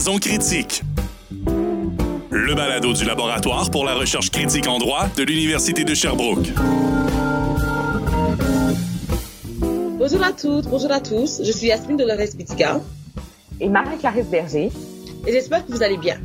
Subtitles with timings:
[0.00, 0.82] Jason Critique.
[2.30, 6.52] Le balado du laboratoire pour la recherche critique en droit de l'Université de Sherbrooke.
[9.98, 11.42] Bonjour à toutes, bonjour à tous.
[11.44, 12.80] Je suis Yasmine Dolores Bitika.
[13.60, 14.70] Et Marie-Clarisse Berger.
[15.26, 16.18] Et j'espère que vous allez bien.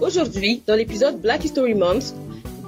[0.00, 2.14] Aujourd'hui, dans l'épisode Black History Month,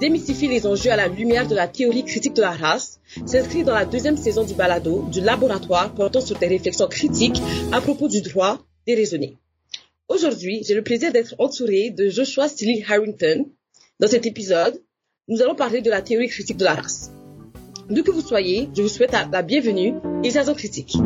[0.01, 3.75] démystifier les enjeux à la lumière de la théorie critique de la race s'inscrit dans
[3.75, 7.41] la deuxième saison du balado du laboratoire portant sur des réflexions critiques
[7.73, 9.37] à propos du droit déraisonné.
[10.09, 13.46] Aujourd'hui, j'ai le plaisir d'être entouré de Joshua Steele Harrington.
[14.01, 14.81] Dans cet épisode,
[15.29, 17.11] nous allons parler de la théorie critique de la race.
[17.89, 20.96] D'où que vous soyez, je vous souhaite la bienvenue et Jason Critique.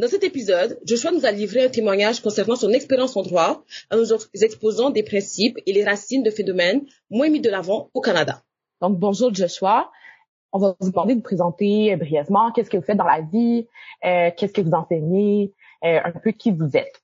[0.00, 3.98] Dans cet épisode, Joshua nous a livré un témoignage concernant son expérience en droit en
[3.98, 4.06] nous
[4.40, 8.42] exposant des principes et les racines de phénomènes moins mis de l'avant au Canada.
[8.80, 9.90] Donc, bonjour Joshua.
[10.52, 13.66] On va vous demander de vous présenter brièvement qu'est-ce que vous faites dans la vie,
[14.06, 15.52] euh, qu'est-ce que vous enseignez,
[15.84, 17.02] euh, un peu qui vous êtes.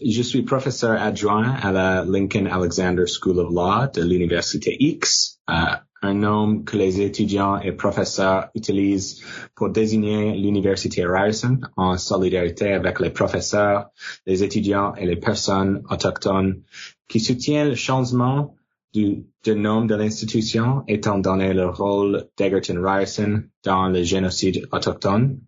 [0.00, 5.54] Je suis professeur adjoint à la Lincoln Alexander School of Law de l'Université X, euh,
[6.02, 9.22] un nom que les étudiants et professeurs utilisent
[9.54, 13.90] pour désigner l'Université Ryerson en solidarité avec les professeurs,
[14.26, 16.62] les étudiants et les personnes autochtones
[17.08, 18.54] qui soutiennent le changement
[18.94, 25.40] du, nom de l'institution étant donné le rôle d'Egerton Ryerson dans le génocide autochtone.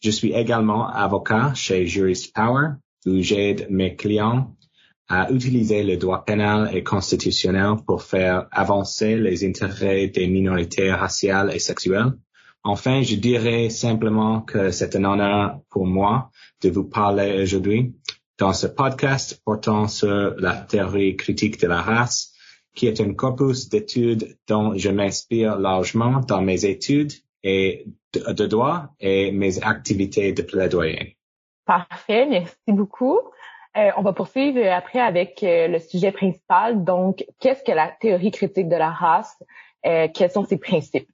[0.00, 2.68] Je suis également avocat chez Jurist Power
[3.06, 4.55] où j'aide mes clients
[5.08, 11.54] à utiliser le droit pénal et constitutionnel pour faire avancer les intérêts des minorités raciales
[11.54, 12.12] et sexuelles.
[12.64, 16.30] Enfin, je dirais simplement que c'est un honneur pour moi
[16.62, 17.94] de vous parler aujourd'hui
[18.38, 22.32] dans ce podcast portant sur la théorie critique de la race,
[22.74, 27.12] qui est un corpus d'études dont je m'inspire largement dans mes études
[27.42, 31.16] et de droit et mes activités de plaidoyer.
[31.64, 33.20] Parfait, merci beaucoup.
[33.76, 36.82] Euh, on va poursuivre après avec euh, le sujet principal.
[36.84, 39.36] Donc, qu'est-ce que la théorie critique de la race?
[39.84, 41.08] Euh, quels sont ses principes?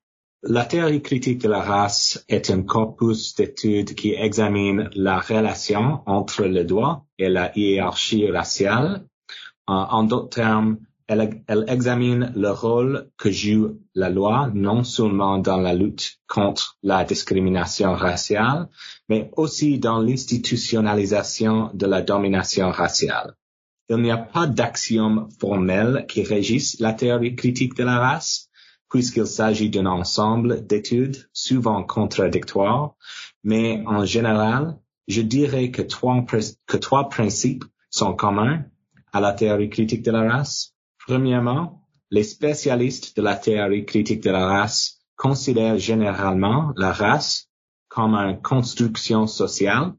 [0.45, 6.45] La théorie critique de la race est un corpus d'études qui examine la relation entre
[6.45, 9.05] le droit et la hiérarchie raciale.
[9.69, 15.75] en d'autres termes, elle, examine le rôle que joue la loi non seulement dans la
[15.75, 18.69] lutte contre la discrimination raciale,
[19.09, 23.35] mais aussi dans l'institutionnalisation de la domination raciale.
[23.89, 28.49] Il n'y a pas d'axiome formel qui régisse la théorie critique de la race,
[28.89, 32.95] puisqu'il s'agit d'un ensemble d'études souvent contradictoires,
[33.45, 36.25] mais en général, je dirais que trois,
[36.67, 38.65] que trois principes sont communs
[39.13, 40.72] à la théorie critique de la race.
[41.07, 47.49] Premièrement, les spécialistes de la théorie critique de la race considèrent généralement la race
[47.89, 49.93] comme une construction sociale,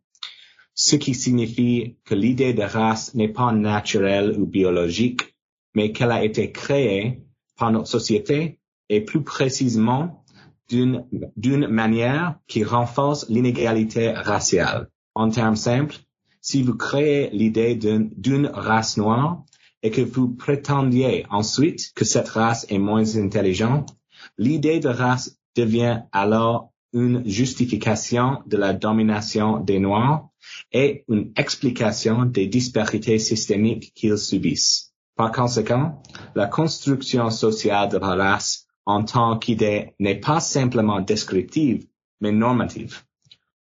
[0.74, 5.36] ce qui signifie que l'idée de race n'est pas naturelle ou biologique,
[5.75, 7.24] mais qu'elle a été créée
[7.58, 8.59] par notre société
[8.90, 10.24] et plus précisément
[10.70, 14.90] d'une, manière qui renforce l'inégalité raciale.
[15.14, 15.97] En termes simples,
[16.41, 19.44] si vous créez l'idée d'une race noire,
[19.84, 23.96] et que vous prétendiez ensuite que cette race est moins intelligente,
[24.38, 30.30] l'idée de race devient alors une justification de la domination des Noirs
[30.72, 34.94] et une explication des disparités systémiques qu'ils subissent.
[35.16, 36.02] Par conséquent,
[36.36, 41.86] la construction sociale de la race en tant qu'idée n'est pas simplement descriptive,
[42.22, 43.04] mais normative.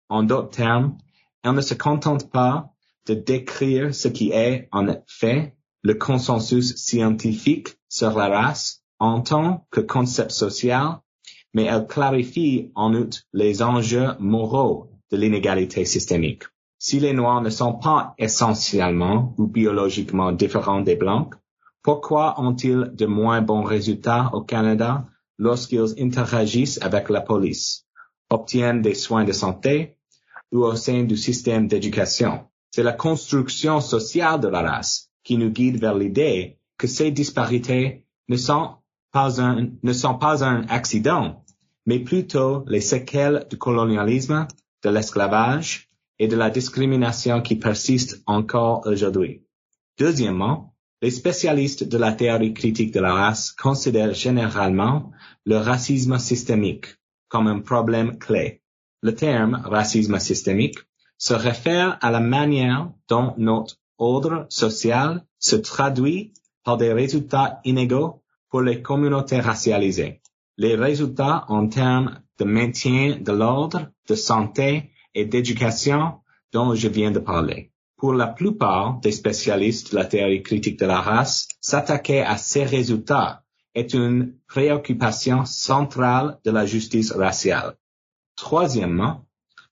[0.09, 0.97] En d'autres termes,
[1.43, 2.69] elle ne se contente pas
[3.07, 9.67] de décrire ce qui est en fait le consensus scientifique sur la race en tant
[9.69, 10.99] que concept social,
[11.53, 16.43] mais elle clarifie en outre les enjeux moraux de l'inégalité systémique.
[16.79, 21.33] Si les Noirs ne sont pas essentiellement ou biologiquement différents des Blancs,
[21.81, 25.05] pourquoi ont-ils de moins bons résultats au Canada
[25.37, 27.85] lorsqu'ils interagissent avec la police,
[28.29, 29.97] obtiennent des soins de santé
[30.53, 32.45] ou au sein du système d'éducation?
[32.71, 38.05] C'est la construction sociale de la race qui nous guide vers l'idée que ces disparités
[38.27, 38.75] ne sont
[39.11, 41.43] pas un, ne sont pas un accident,
[41.85, 44.47] mais plutôt les séquelles du colonialisme,
[44.83, 45.89] de l'esclavage
[46.19, 49.43] et de la discrimination qui persistent encore aujourd'hui.
[49.97, 55.11] Deuxièmement, les spécialistes de la théorie critique de la race considèrent généralement
[55.45, 56.87] le racisme systémique
[57.27, 58.61] comme un problème clé.
[59.01, 60.79] Le terme racisme systémique
[61.17, 68.23] se réfère à la manière dont notre ordre social se traduit par des résultats inégaux
[68.49, 70.21] pour les communautés racialisées.
[70.57, 76.19] Les résultats en termes de maintien de l'ordre, de santé et d'éducation
[76.51, 77.71] dont je viens de parler.
[77.97, 82.63] Pour la plupart des spécialistes de la théorie critique de la race, s'attaquer à ces
[82.63, 83.43] résultats
[83.73, 87.75] est une préoccupation centrale de la justice raciale.
[88.35, 89.25] Troisièmement,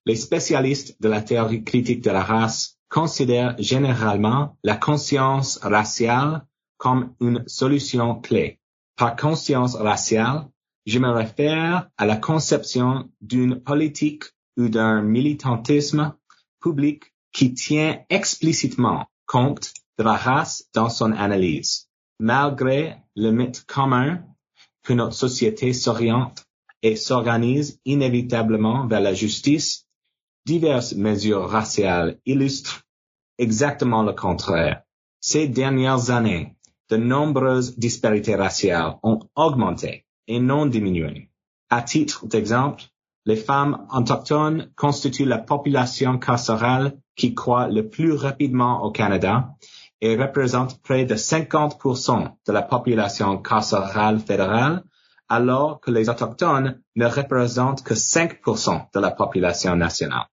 [0.06, 6.46] les spécialistes de la théorie critique de la race considèrent généralement la conscience raciale
[6.78, 8.60] comme une solution clé.
[8.98, 10.48] Par conscience raciale,
[10.86, 14.26] je me réfère à la conception d'une politique
[14.58, 16.14] ou d'un militantisme
[16.60, 21.88] public qui tient explicitement compte de la race dans son analyse.
[22.20, 24.24] Malgré le mythe commun
[24.84, 26.44] que notre société s'oriente
[26.82, 29.88] et s'organise inévitablement vers la justice,
[30.46, 32.84] diverses mesures raciales illustrent
[33.38, 34.84] exactement le contraire.
[35.20, 36.56] Ces dernières années,
[36.90, 41.32] de nombreuses disparités raciales ont augmenté et non diminué.
[41.70, 42.84] À titre d'exemple,
[43.26, 49.56] les femmes autochtones constituent la population carcérale qui croît le plus rapidement au Canada
[50.02, 54.84] et représentent près de 50% de la population carcérale fédérale,
[55.30, 60.26] alors que les autochtones ne représentent que 5% de la population nationale.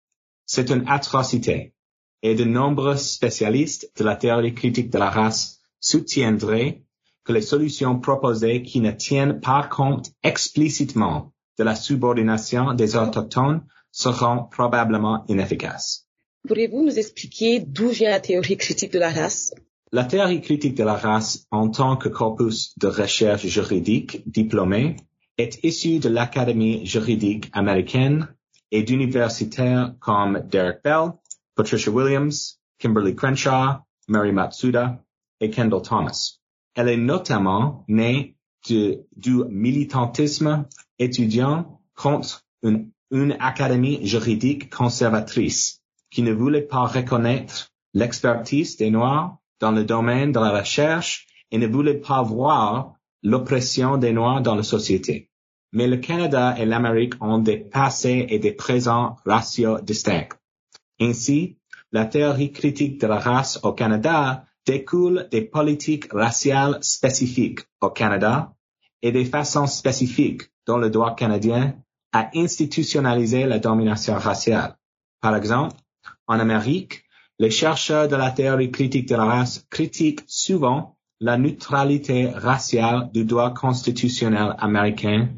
[0.50, 1.74] C'est une atrocité
[2.22, 6.82] et de nombreux spécialistes de la théorie critique de la race soutiendraient
[7.24, 13.62] que les solutions proposées qui ne tiennent pas compte explicitement de la subordination des autochtones
[13.92, 16.08] seront probablement inefficaces.
[16.46, 19.52] Pourriez-vous nous expliquer d'où vient la théorie critique de la race?
[19.92, 24.96] La théorie critique de la race en tant que corpus de recherche juridique diplômé
[25.36, 28.28] est issue de l'Académie juridique américaine
[28.70, 31.12] et d'universitaires comme Derek Bell,
[31.54, 35.02] Patricia Williams, Kimberly Crenshaw, Mary Matsuda
[35.40, 36.38] et Kendall Thomas.
[36.74, 38.36] Elle est notamment née
[38.68, 40.66] du militantisme
[40.98, 49.72] étudiant contre une académie juridique conservatrice qui ne voulait pas reconnaître l'expertise des Noirs dans
[49.72, 54.62] le domaine de la recherche et ne voulait pas voir l'oppression des Noirs dans la
[54.62, 55.27] société.
[55.72, 60.28] Mais le Canada et l'Amérique ont des passés et des présents raciaux distincts.
[61.00, 61.58] Ainsi,
[61.92, 68.54] la théorie critique de la race au Canada découle des politiques raciales spécifiques au Canada
[69.02, 71.76] et des façons spécifiques dont le droit canadien
[72.12, 74.76] a institutionnalisé la domination raciale.
[75.20, 75.76] Par exemple,
[76.26, 77.04] en Amérique,
[77.38, 83.24] les chercheurs de la théorie critique de la race critiquent souvent la neutralité raciale du
[83.24, 85.30] droit constitutionnel américain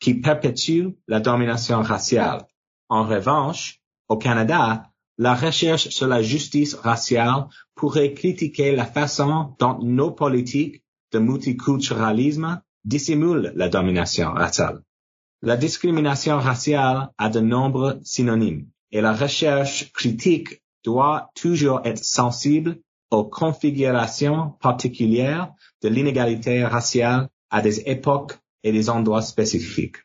[0.00, 2.46] qui perpétue la domination raciale.
[2.88, 9.78] En revanche, au Canada, la recherche sur la justice raciale pourrait critiquer la façon dont
[9.82, 10.82] nos politiques
[11.12, 14.82] de multiculturalisme dissimulent la domination raciale.
[15.42, 22.78] La discrimination raciale a de nombreux synonymes et la recherche critique doit toujours être sensible
[23.10, 25.52] aux configurations particulières
[25.82, 29.96] de l'inégalité raciale à des époques et des endroits spécifiques.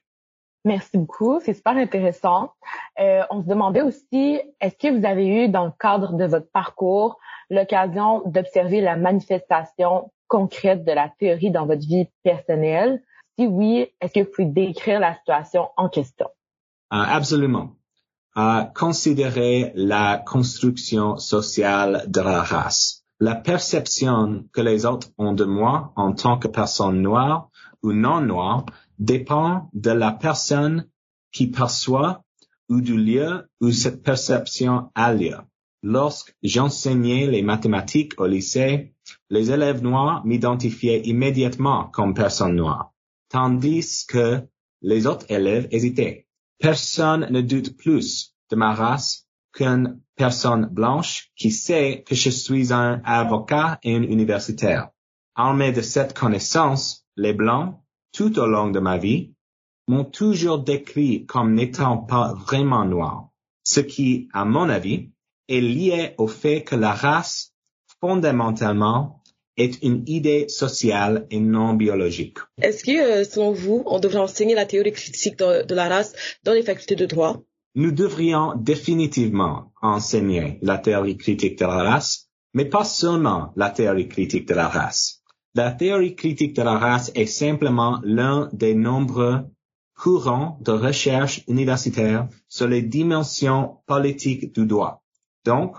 [0.66, 2.52] Merci beaucoup, c'est super intéressant.
[3.00, 6.50] Euh, on se demandait aussi, est-ce que vous avez eu dans le cadre de votre
[6.52, 7.20] parcours
[7.50, 13.04] l'occasion d'observer la manifestation concrète de la théorie dans votre vie personnelle?
[13.38, 16.28] Si oui, est-ce que vous pouvez décrire la situation en question?
[16.94, 17.76] Uh, absolument.
[18.36, 23.06] Uh, considérer la construction sociale de la race.
[23.20, 27.52] La perception que les autres ont de moi en tant que personne noire
[27.84, 28.66] ou non noire
[28.98, 30.88] dépend de la personne
[31.32, 32.24] qui perçoit
[32.70, 35.38] ou du lieu où cette perception a lieu.
[35.84, 38.96] Lorsque j'enseignais les mathématiques au lycée,
[39.30, 42.94] les élèves noirs m'identifiaient immédiatement comme personne noire,
[43.30, 44.42] tandis que
[44.82, 46.26] les autres élèves hésitaient.
[46.60, 52.74] Personne ne doute plus de ma race qu'une personne blanche qui sait que je suis
[52.74, 54.90] un avocat et un universitaire.
[55.36, 57.80] Armé de cette connaissance, les blancs
[58.14, 59.34] tout au long de ma vie,
[59.88, 63.30] m'ont toujours décrit comme n'étant pas vraiment noir,
[63.64, 65.12] ce qui, à mon avis,
[65.50, 67.54] est lié au fait que la race,
[68.00, 69.23] fondamentalement,
[69.58, 72.38] est une idée sociale et non biologique.
[72.62, 76.14] Est-ce que, euh, selon vous, on devrait enseigner la théorie critique de, de la race
[76.44, 77.42] dans les facultés de droit?
[77.76, 84.08] Nous devrions définitivement enseigner la théorie critique de la race, mais pas seulement la théorie
[84.08, 85.24] critique de la race.
[85.56, 89.42] La théorie critique de la race est simplement l'un des nombreux
[89.96, 95.04] courants de recherche universitaire sur les dimensions politiques du droit.
[95.46, 95.76] Donc,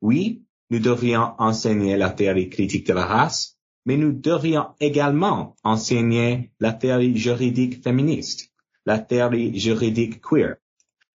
[0.00, 3.56] oui, nous devrions enseigner la théorie critique de la race,
[3.86, 8.52] mais nous devrions également enseigner la théorie juridique féministe,
[8.84, 10.56] la théorie juridique queer,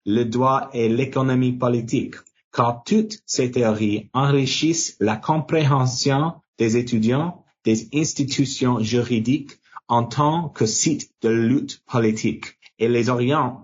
[0.06, 2.16] le droit et l'économie politique,
[2.52, 9.52] car toutes ces théories enrichissent la compréhension des étudiants des institutions juridiques
[9.88, 13.60] en tant que site de lutte politique et les orientent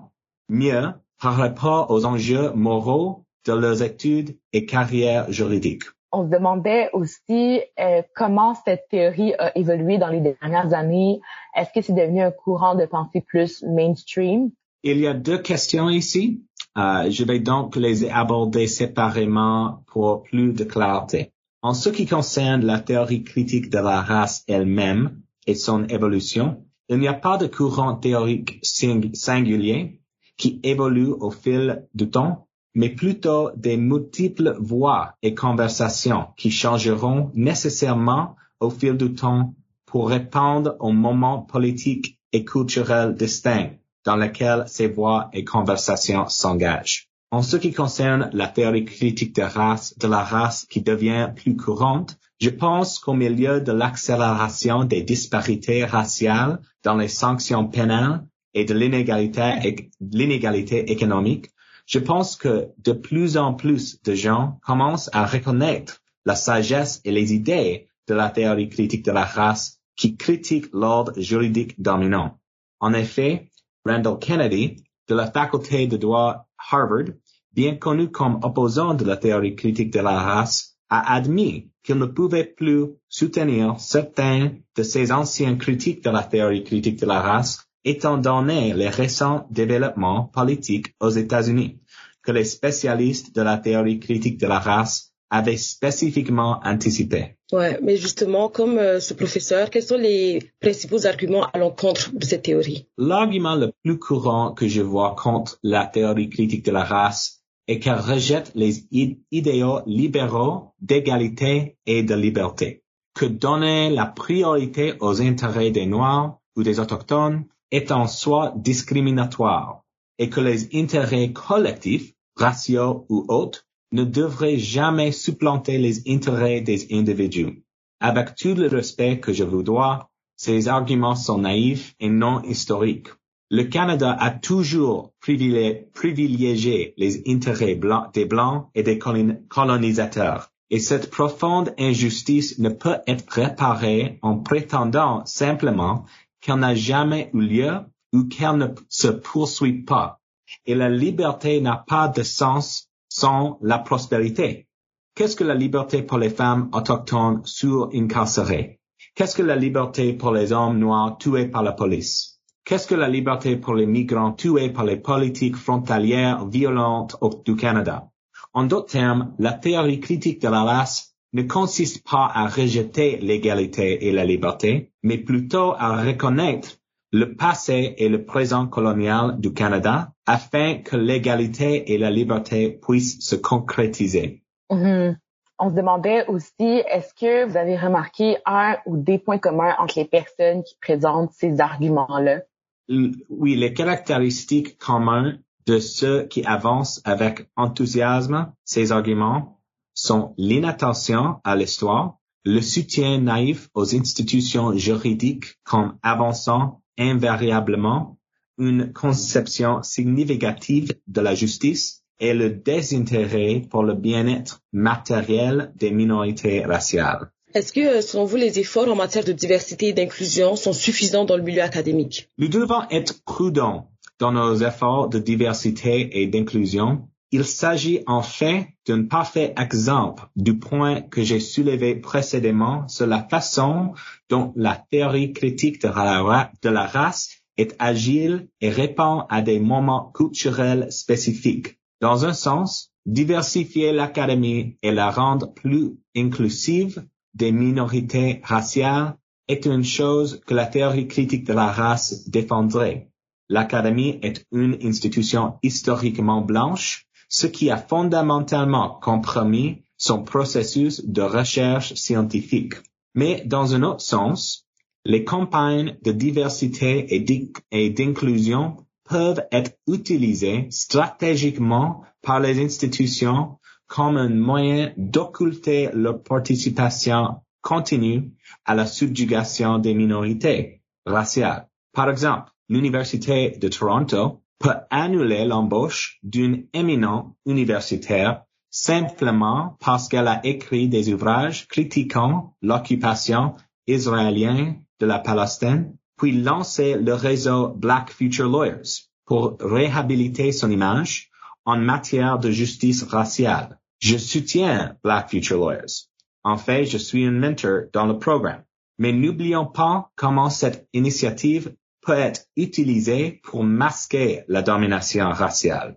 [0.49, 5.85] mieux par rapport aux enjeux moraux de leurs études et carrières juridiques.
[6.13, 11.21] On se demandait aussi euh, comment cette théorie a évolué dans les dernières années.
[11.55, 14.51] Est-ce que c'est devenu un courant de pensée plus mainstream?
[14.83, 16.43] Il y a deux questions ici.
[16.77, 21.33] Euh, je vais donc les aborder séparément pour plus de clarté.
[21.63, 26.99] En ce qui concerne la théorie critique de la race elle-même et son évolution, il
[26.99, 30.01] n'y a pas de courant théorique singulier
[30.37, 37.31] qui évolue au fil du temps mais plutôt des multiples voix et conversations qui changeront
[37.35, 39.55] nécessairement au fil du temps
[39.87, 43.71] pour répondre aux moments politiques et culturels distincts
[44.05, 47.09] dans lesquels ces voix et conversations s'engagent.
[47.33, 51.57] En ce qui concerne la théorie critique de race, de la race qui devient plus
[51.57, 58.25] courante, je pense qu'au milieu de l'accélération des disparités raciales dans les sanctions pénales
[58.55, 61.51] et de l'inégalité économique,
[61.91, 67.11] je pense que de plus en plus de gens commencent à reconnaître la sagesse et
[67.11, 72.39] les idées de la théorie critique de la race qui critique l'ordre juridique dominant.
[72.79, 73.51] En effet,
[73.85, 74.77] Randall Kennedy,
[75.09, 77.13] de la faculté de droit Harvard,
[77.53, 82.07] bien connu comme opposant de la théorie critique de la race, a admis qu'il ne
[82.07, 87.70] pouvait plus soutenir certains de ses anciens critiques de la théorie critique de la race
[87.85, 91.79] étant donné les récents développements politiques aux États-Unis
[92.23, 97.37] que les spécialistes de la théorie critique de la race avaient spécifiquement anticipé.
[97.53, 102.25] Ouais, mais justement, comme euh, ce professeur, quels sont les principaux arguments à l'encontre de
[102.25, 102.89] cette théorie?
[102.99, 107.79] L'argument le plus courant que je vois contre la théorie critique de la race est
[107.79, 108.87] qu'elle rejette les
[109.31, 112.83] idéaux libéraux d'égalité et de liberté,
[113.15, 119.83] que donner la priorité aux intérêts des Noirs ou des Autochtones est en soi discriminatoire
[120.19, 126.89] et que les intérêts collectifs, raciaux ou autres, ne devraient jamais supplanter les intérêts des
[126.93, 127.65] individus.
[128.01, 133.09] Avec tout le respect que je vous dois, ces arguments sont naïfs et non historiques.
[133.51, 137.79] Le Canada a toujours privilégié les intérêts
[138.15, 140.53] des Blancs et des colonisateurs.
[140.71, 146.05] Et cette profonde injustice ne peut être réparée en prétendant simplement
[146.41, 147.73] qu'elle n'a jamais eu lieu
[148.13, 150.21] ou qu'elle ne se poursuit pas.
[150.67, 154.67] Et la liberté n'a pas de sens sans la prospérité.
[155.15, 158.81] Qu'est-ce que la liberté pour les femmes autochtones sur-incarcérées?
[159.15, 162.41] Qu'est-ce que la liberté pour les hommes noirs tués par la police?
[162.65, 168.09] Qu'est-ce que la liberté pour les migrants tués par les politiques frontalières violentes du Canada?
[168.53, 174.07] En d'autres termes, la théorie critique de la race ne consiste pas à rejeter l'égalité
[174.09, 176.79] et la liberté, mais plutôt à reconnaître
[177.13, 183.21] le passé et le présent colonial du Canada afin que l'égalité et la liberté puissent
[183.21, 184.43] se concrétiser.
[184.71, 185.17] Mm-hmm.
[185.59, 189.99] On se demandait aussi, est-ce que vous avez remarqué un ou des points communs entre
[189.99, 192.43] les personnes qui présentent ces arguments-là?
[192.89, 199.60] Oui, les caractéristiques communes de ceux qui avancent avec enthousiasme ces arguments
[200.01, 208.17] sont l'inattention à l'histoire, le soutien naïf aux institutions juridiques comme avançant invariablement
[208.57, 216.65] une conception significative de la justice et le désintérêt pour le bien-être matériel des minorités
[216.65, 217.31] raciales.
[217.53, 221.37] Est-ce que, selon vous, les efforts en matière de diversité et d'inclusion sont suffisants dans
[221.37, 222.29] le milieu académique?
[222.39, 228.69] Nous devons être prudents dans nos efforts de diversité et d'inclusion il s'agit en fait
[228.87, 233.93] d'un parfait exemple du point que j'ai soulevé précédemment sur la façon
[234.29, 240.91] dont la théorie critique de la, race est agile et répond à des moments culturels
[240.91, 241.79] spécifiques.
[242.01, 249.85] Dans un sens, diversifier l'académie et la rendre plus inclusive des minorités raciales est une
[249.85, 253.11] chose que la théorie critique de la race défendrait.
[253.49, 261.95] L'académie est une institution historiquement blanche ce qui a fondamentalement compromis son processus de recherche
[261.95, 262.75] scientifique.
[263.15, 264.67] Mais dans un autre sens,
[265.05, 274.29] les campagnes de diversité et d'inclusion peuvent être utilisées stratégiquement par les institutions comme un
[274.29, 278.33] moyen d'occulter leur participation continue
[278.65, 281.69] à la subjugation des minorités raciales.
[281.93, 290.45] Par exemple, l'Université de Toronto peut annuler l'embauche d'une éminent universitaire simplement parce qu'elle a
[290.45, 298.49] écrit des ouvrages critiquant l'occupation israélienne de la Palestine, puis lancer le réseau Black Future
[298.49, 301.31] Lawyers pour réhabiliter son image
[301.65, 303.79] en matière de justice raciale.
[303.99, 306.09] Je soutiens Black Future Lawyers.
[306.45, 308.63] En fait, je suis un mentor dans le programme.
[308.99, 315.97] Mais n'oublions pas comment cette initiative peut être utilisée pour masquer la domination raciale.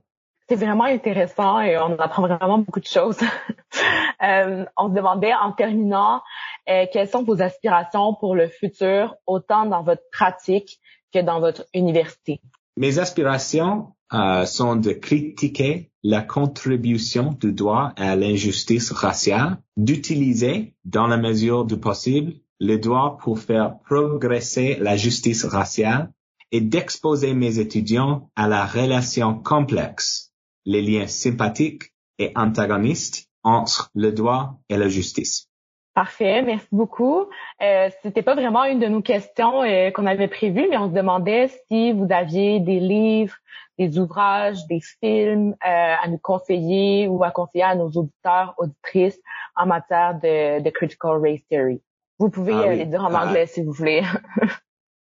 [0.49, 3.17] C'est vraiment intéressant et on apprend vraiment beaucoup de choses.
[4.23, 6.21] euh, on se demandait en terminant
[6.69, 10.79] euh, quelles sont vos aspirations pour le futur, autant dans votre pratique
[11.13, 12.41] que dans votre université?
[12.75, 21.07] Mes aspirations euh, sont de critiquer la contribution du droit à l'injustice raciale, d'utiliser, dans
[21.07, 26.11] la mesure du possible, le droit pour faire progresser la justice raciale
[26.51, 30.31] et d'exposer mes étudiants à la relation complexe,
[30.65, 35.49] les liens sympathiques et antagonistes entre le droit et la justice.
[35.95, 37.27] Parfait, merci beaucoup.
[37.61, 40.95] Euh, C'était pas vraiment une de nos questions euh, qu'on avait prévues, mais on se
[40.95, 43.35] demandait si vous aviez des livres,
[43.77, 49.19] des ouvrages, des films euh, à nous conseiller ou à conseiller à nos auditeurs, auditrices
[49.55, 51.81] en matière de, de critical race theory.
[52.19, 53.27] Vous pouvez ah, les dire en ah.
[53.27, 54.03] anglais si vous voulez.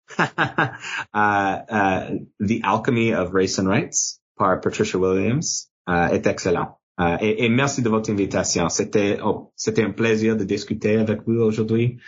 [0.18, 0.24] uh,
[2.40, 6.78] The Alchemy of Race and Rights par Patricia Williams est excellent.
[7.00, 8.68] Euh, et, et, merci de votre invitation.
[8.68, 11.98] C'était oh, c'était un plaisir de discuter avec vous aujourd'hui.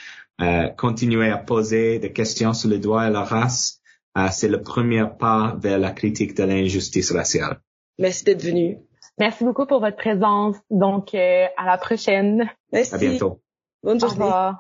[0.40, 3.80] Euh, continuez à poser des questions sur le droit et la race.
[4.18, 7.60] Euh, c'est le premier pas vers la critique de l'injustice raciale.
[7.98, 8.78] Merci d'être venu.
[9.18, 10.56] Merci beaucoup pour votre présence.
[10.70, 12.50] Donc, euh, à la prochaine.
[12.72, 12.94] Merci.
[12.94, 13.40] À bientôt.
[13.82, 14.54] Bonne journée.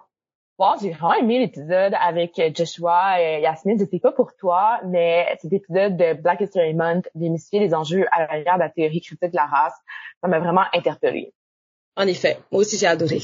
[0.56, 3.76] Wow, j'ai vraiment aimé l'épisode avec euh, Joshua et Yasmine.
[3.76, 8.06] Je sais pas pour toi, mais cet épisode de Black History Month, démystifier les enjeux
[8.12, 9.74] à l'arrière de la théorie critique de la race,
[10.20, 11.34] ça m'a vraiment interpellée.
[11.96, 13.18] En effet, moi aussi j'ai adoré.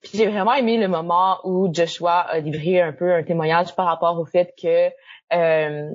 [0.00, 3.84] Puis j'ai vraiment aimé le moment où Joshua a livré un peu un témoignage par
[3.84, 4.88] rapport au fait que
[5.34, 5.90] euh,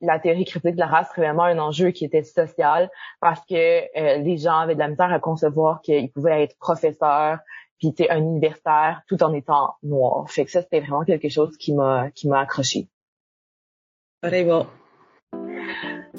[0.00, 3.54] la théorie critique de la race serait vraiment un enjeu qui était social parce que
[3.54, 7.38] euh, les gens avaient de la misère à concevoir qu'ils pouvaient être professeurs,
[7.82, 10.30] puis tu un universitaire tout en étant noir.
[10.30, 12.86] Fait que ça c'était vraiment quelque chose qui m'a qui m'a accroché.
[14.22, 14.66] bon.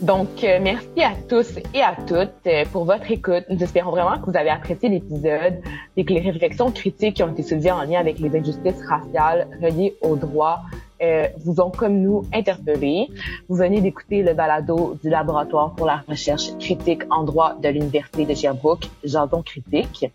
[0.01, 3.45] Donc, euh, merci à tous et à toutes euh, pour votre écoute.
[3.49, 5.61] Nous espérons vraiment que vous avez apprécié l'épisode
[5.95, 9.47] et que les réflexions critiques qui ont été soulevées en lien avec les injustices raciales
[9.61, 10.61] reliées aux droits
[11.01, 13.09] euh, vous ont comme nous interpellés.
[13.49, 18.25] Vous venez d'écouter le balado du laboratoire pour la recherche critique en droit de l'Université
[18.25, 20.11] de Sherbrooke, Jason Critique.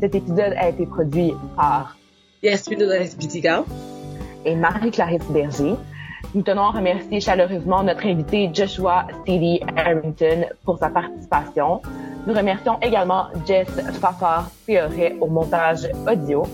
[0.00, 1.96] Cet épisode a été produit par
[2.42, 2.86] Yasmine de
[4.44, 5.74] et Marie-Clarisse Berger.
[6.34, 11.82] Nous tenons à remercier chaleureusement notre invité Joshua Stevie Harrington pour sa participation.
[12.26, 13.68] Nous remercions également Jess
[14.00, 16.44] Fafard Théoret au montage audio.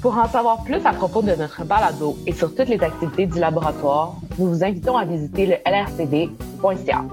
[0.00, 3.38] Pour en savoir plus à propos de notre balado et sur toutes les activités du
[3.38, 7.04] laboratoire, nous vous invitons à visiter le lrcd.ca.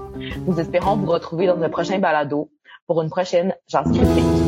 [0.46, 2.50] Nous espérons vous retrouver dans un prochain balado
[2.86, 4.47] pour une prochaine Genre Critique.